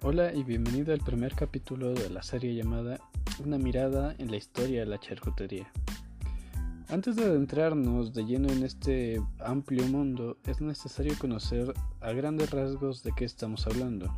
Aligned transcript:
Hola 0.00 0.32
y 0.32 0.44
bienvenido 0.44 0.92
al 0.92 1.00
primer 1.00 1.34
capítulo 1.34 1.92
de 1.92 2.08
la 2.08 2.22
serie 2.22 2.54
llamada 2.54 3.00
Una 3.44 3.58
mirada 3.58 4.14
en 4.18 4.30
la 4.30 4.36
historia 4.36 4.78
de 4.80 4.86
la 4.86 5.00
charcutería. 5.00 5.72
Antes 6.88 7.16
de 7.16 7.24
adentrarnos 7.24 8.14
de 8.14 8.24
lleno 8.24 8.48
en 8.48 8.62
este 8.62 9.20
amplio 9.40 9.84
mundo, 9.88 10.36
es 10.46 10.60
necesario 10.60 11.18
conocer 11.18 11.74
a 12.00 12.12
grandes 12.12 12.52
rasgos 12.52 13.02
de 13.02 13.10
qué 13.16 13.24
estamos 13.24 13.66
hablando. 13.66 14.16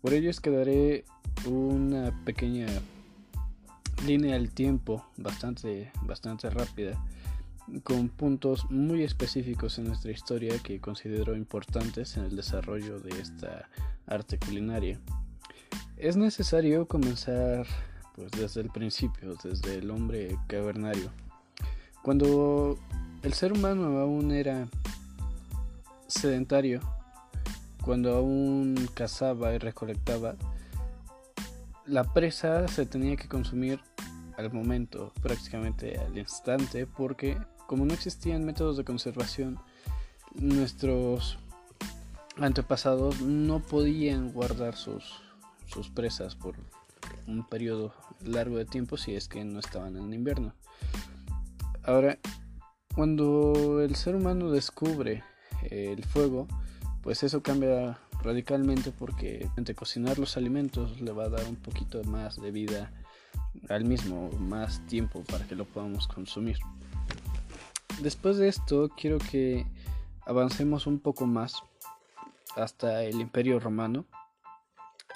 Por 0.00 0.14
ello 0.14 0.30
es 0.30 0.40
que 0.40 0.50
daré 0.50 1.04
una 1.46 2.24
pequeña 2.24 2.66
línea 4.06 4.32
del 4.36 4.52
tiempo 4.52 5.04
bastante, 5.18 5.92
bastante 6.06 6.48
rápida 6.48 6.98
con 7.82 8.08
puntos 8.08 8.70
muy 8.70 9.02
específicos 9.02 9.78
en 9.78 9.84
nuestra 9.84 10.10
historia 10.12 10.58
que 10.62 10.80
considero 10.80 11.34
importantes 11.34 12.16
en 12.16 12.24
el 12.24 12.36
desarrollo 12.36 13.00
de 13.00 13.20
esta 13.20 13.68
arte 14.06 14.38
culinaria. 14.38 15.00
Es 15.96 16.16
necesario 16.16 16.86
comenzar 16.86 17.66
pues 18.14 18.30
desde 18.32 18.60
el 18.60 18.70
principio, 18.70 19.34
desde 19.42 19.76
el 19.76 19.90
hombre 19.90 20.36
cavernario. 20.46 21.10
Cuando 22.02 22.78
el 23.22 23.32
ser 23.32 23.52
humano 23.52 23.98
aún 23.98 24.30
era 24.30 24.68
sedentario, 26.06 26.80
cuando 27.82 28.14
aún 28.14 28.88
cazaba 28.94 29.54
y 29.54 29.58
recolectaba, 29.58 30.36
la 31.86 32.04
presa 32.04 32.68
se 32.68 32.86
tenía 32.86 33.16
que 33.16 33.28
consumir 33.28 33.80
al 34.36 34.52
momento, 34.52 35.12
prácticamente 35.22 35.98
al 35.98 36.16
instante, 36.16 36.86
porque 36.86 37.38
como 37.74 37.86
no 37.86 37.94
existían 37.94 38.44
métodos 38.44 38.76
de 38.76 38.84
conservación, 38.84 39.58
nuestros 40.32 41.40
antepasados 42.36 43.20
no 43.20 43.58
podían 43.58 44.32
guardar 44.32 44.76
sus, 44.76 45.24
presas 45.92 46.36
por 46.36 46.54
un 47.26 47.42
periodo 47.48 47.92
largo 48.20 48.58
de 48.58 48.64
tiempo 48.64 48.96
si 48.96 49.16
es 49.16 49.26
que 49.26 49.44
no 49.44 49.58
estaban 49.58 49.96
en 49.96 50.12
invierno. 50.12 50.54
Ahora, 51.82 52.20
cuando 52.94 53.80
el 53.80 53.96
ser 53.96 54.14
humano 54.14 54.52
descubre 54.52 55.24
el 55.62 56.04
fuego, 56.04 56.46
pues 57.02 57.24
eso 57.24 57.42
cambia 57.42 57.98
radicalmente 58.22 58.92
porque 58.92 59.50
entre 59.56 59.74
cocinar 59.74 60.20
los 60.20 60.36
alimentos 60.36 61.00
le 61.00 61.10
va 61.10 61.24
a 61.24 61.28
dar 61.28 61.44
un 61.48 61.56
poquito 61.56 62.04
más 62.04 62.40
de 62.40 62.52
vida 62.52 62.92
al 63.68 63.84
mismo, 63.84 64.30
más 64.38 64.78
tiempo 64.86 65.24
para 65.24 65.44
que 65.48 65.56
lo 65.56 65.64
podamos 65.64 66.06
consumir. 66.06 66.58
Después 68.04 68.36
de 68.36 68.48
esto, 68.48 68.90
quiero 68.90 69.16
que 69.16 69.64
avancemos 70.26 70.86
un 70.86 70.98
poco 71.00 71.24
más 71.24 71.62
hasta 72.54 73.02
el 73.02 73.18
Imperio 73.18 73.58
Romano. 73.58 74.04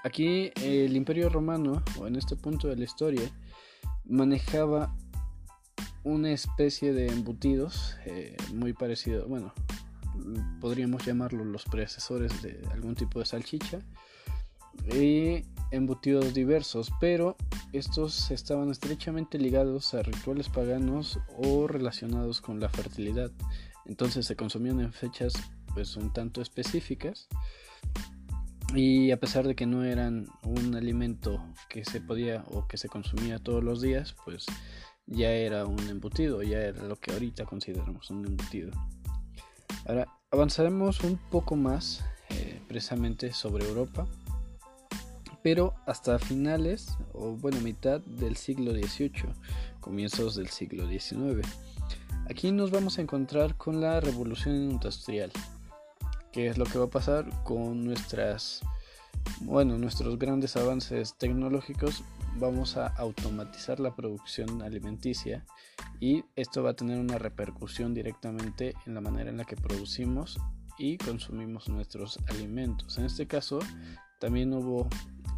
Aquí 0.05 0.53
el 0.63 0.97
Imperio 0.97 1.29
Romano, 1.29 1.83
o 2.01 2.07
en 2.07 2.17
este 2.17 2.35
punto 2.35 2.67
de 2.67 2.77
la 2.77 2.85
historia, 2.85 3.31
manejaba 4.07 4.97
una 6.03 6.31
especie 6.31 6.95
de 6.95 7.09
embutidos 7.09 7.95
eh, 8.07 8.35
muy 8.55 8.73
parecido, 8.73 9.29
bueno, 9.29 9.53
podríamos 10.59 11.05
llamarlo 11.05 11.45
los 11.45 11.65
predecesores 11.65 12.41
de 12.41 12.59
algún 12.73 12.95
tipo 12.95 13.19
de 13.19 13.27
salchicha 13.27 13.81
y 14.87 15.45
embutidos 15.71 16.35
diversos, 16.35 16.91
pero 17.01 17.37
estos 17.73 18.31
estaban 18.31 18.71
estrechamente 18.71 19.39
ligados 19.39 19.95
a 19.95 20.03
rituales 20.03 20.49
paganos 20.49 21.19
o 21.37 21.67
relacionados 21.67 22.41
con 22.41 22.61
la 22.61 22.69
fertilidad. 22.69 23.31
Entonces 23.85 24.27
se 24.27 24.37
consumían 24.37 24.81
en 24.81 24.93
fechas 24.93 25.35
pues 25.75 25.97
un 25.97 26.13
tanto 26.13 26.41
específicas 26.41 27.29
y 28.75 29.11
a 29.13 29.19
pesar 29.19 29.47
de 29.47 29.55
que 29.55 29.67
no 29.67 29.85
eran 29.85 30.29
un 30.43 30.75
alimento 30.75 31.43
que 31.69 31.85
se 31.85 32.01
podía 32.01 32.45
o 32.51 32.67
que 32.67 32.77
se 32.77 32.89
consumía 32.89 33.39
todos 33.39 33.65
los 33.65 33.81
días, 33.81 34.15
pues 34.25 34.47
ya 35.07 35.31
era 35.31 35.65
un 35.65 35.81
embutido, 35.89 36.43
ya 36.43 36.59
era 36.59 36.83
lo 36.83 36.97
que 36.97 37.13
ahorita 37.13 37.47
consideramos 37.47 38.11
un 38.11 38.27
embutido. 38.27 38.71
Ahora 39.87 40.07
avanzaremos 40.31 41.01
un 41.01 41.17
poco 41.31 41.57
más 41.57 42.05
eh, 42.31 42.61
precisamente 42.69 43.33
sobre 43.33 43.67
Europa 43.67 44.07
pero 45.51 45.73
hasta 45.87 46.19
finales 46.19 46.99
o 47.15 47.31
bueno 47.31 47.59
mitad 47.63 48.03
del 48.03 48.37
siglo 48.37 48.73
XVIII, 48.73 49.33
comienzos 49.81 50.37
del 50.37 50.49
siglo 50.49 50.87
XIX. 50.87 51.49
Aquí 52.29 52.53
nos 52.53 52.71
vamos 52.71 52.99
a 52.99 53.01
encontrar 53.01 53.57
con 53.57 53.81
la 53.81 53.99
revolución 53.99 54.55
industrial, 54.57 55.33
que 56.33 56.49
es 56.49 56.59
lo 56.59 56.67
que 56.67 56.79
va 56.79 56.85
a 56.85 56.91
pasar 56.91 57.31
con 57.45 57.83
nuestras 57.83 58.61
bueno, 59.41 59.79
nuestros 59.79 60.19
grandes 60.19 60.55
avances 60.55 61.15
tecnológicos, 61.17 62.05
vamos 62.37 62.77
a 62.77 62.89
automatizar 62.89 63.81
la 63.81 63.97
producción 63.97 64.61
alimenticia 64.61 65.47
y 65.99 66.27
esto 66.37 66.63
va 66.63 66.73
a 66.73 66.77
tener 66.77 66.99
una 66.99 67.17
repercusión 67.17 67.95
directamente 67.95 68.75
en 68.85 68.93
la 68.93 69.01
manera 69.01 69.31
en 69.31 69.39
la 69.39 69.47
que 69.47 69.57
producimos 69.57 70.39
y 70.77 70.99
consumimos 70.99 71.71
nuestros 71.71 72.19
alimentos. 72.29 72.99
En 72.99 73.07
este 73.07 73.27
caso, 73.27 73.61
también 74.19 74.53
hubo 74.53 74.89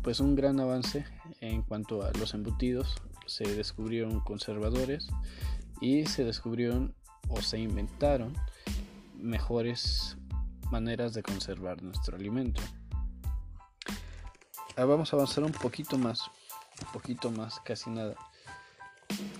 pues 0.03 0.21
un 0.21 0.34
gran 0.34 0.61
avance 0.61 1.05
en 1.41 1.62
cuanto 1.62 2.03
a 2.03 2.11
los 2.19 2.34
embutidos. 2.34 2.94
Se 3.27 3.44
descubrieron 3.44 4.21
conservadores 4.21 5.09
y 5.81 6.06
se 6.06 6.25
descubrieron 6.25 6.94
o 7.28 7.41
se 7.43 7.59
inventaron 7.59 8.34
mejores 9.16 10.16
maneras 10.71 11.15
de 11.15 11.22
conservar 11.22 11.83
nuestro 11.83 12.16
alimento. 12.16 12.62
Ahora 14.77 14.93
vamos 14.93 15.12
a 15.12 15.16
avanzar 15.16 15.44
un 15.44 15.53
poquito 15.53 15.99
más, 15.99 16.22
un 16.84 16.93
poquito 16.93 17.31
más, 17.31 17.61
casi 17.61 17.91
nada. 17.91 18.15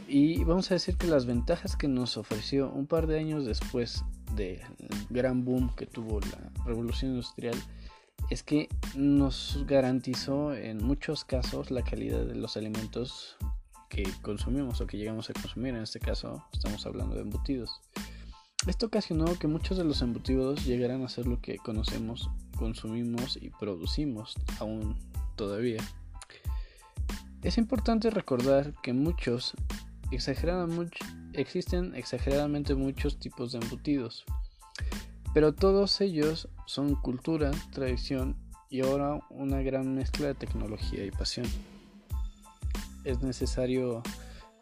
Y 0.09 0.43
vamos 0.45 0.71
a 0.71 0.75
decir 0.75 0.97
que 0.97 1.07
las 1.07 1.25
ventajas 1.25 1.77
que 1.77 1.89
nos 1.89 2.17
ofreció 2.17 2.71
un 2.71 2.87
par 2.87 3.07
de 3.07 3.19
años 3.19 3.45
después 3.45 4.05
del 4.35 4.61
gran 5.09 5.45
boom 5.45 5.75
que 5.75 5.87
tuvo 5.87 6.21
la 6.21 6.65
revolución 6.65 7.13
industrial 7.13 7.57
es 8.31 8.45
que 8.45 8.69
nos 8.95 9.65
garantizó 9.67 10.55
en 10.55 10.79
muchos 10.79 11.25
casos 11.25 11.71
la 11.73 11.83
calidad 11.83 12.25
de 12.25 12.37
los 12.37 12.57
alimentos 12.57 13.37
que 13.89 14.05
consumimos 14.23 14.81
o 14.81 14.87
que 14.87 14.97
llegamos 14.97 15.29
a 15.29 15.33
consumir. 15.33 15.75
En 15.75 15.83
este 15.83 15.99
caso 15.99 16.45
estamos 16.53 16.87
hablando 16.87 17.17
de 17.17 17.23
embutidos. 17.23 17.81
Esto 18.67 18.87
ocasionó 18.87 19.37
que 19.39 19.49
muchos 19.49 19.79
de 19.79 19.85
los 19.85 20.01
embutidos 20.01 20.65
llegaran 20.65 21.03
a 21.03 21.09
ser 21.09 21.27
lo 21.27 21.41
que 21.41 21.57
conocemos, 21.59 22.31
consumimos 22.57 23.37
y 23.41 23.51
producimos 23.51 24.37
aún 24.61 24.97
todavía. 25.35 25.83
Es 27.43 27.59
importante 27.59 28.11
recordar 28.11 28.75
que 28.83 28.93
muchos 28.93 29.55
existen 31.33 31.95
exageradamente 31.95 32.75
muchos 32.75 33.19
tipos 33.19 33.53
de 33.53 33.59
embutidos. 33.59 34.25
Pero 35.33 35.55
todos 35.55 36.01
ellos 36.01 36.49
son 36.67 36.95
cultura, 36.97 37.51
tradición 37.73 38.37
y 38.69 38.83
ahora 38.83 39.21
una 39.31 39.63
gran 39.63 39.95
mezcla 39.95 40.29
de 40.29 40.35
tecnología 40.35 41.05
y 41.05 41.11
pasión. 41.11 41.47
Es 43.05 43.23
necesario 43.23 44.03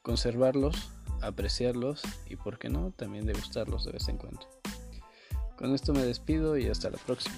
conservarlos, 0.02 0.90
apreciarlos 1.22 2.02
y, 2.28 2.36
por 2.36 2.58
qué 2.58 2.68
no, 2.68 2.90
también 2.92 3.26
degustarlos 3.26 3.84
de 3.84 3.92
vez 3.92 4.08
en 4.08 4.18
cuando. 4.18 4.40
Con 5.56 5.74
esto 5.74 5.92
me 5.92 6.04
despido 6.04 6.56
y 6.56 6.68
hasta 6.68 6.90
la 6.90 6.98
próxima. 6.98 7.34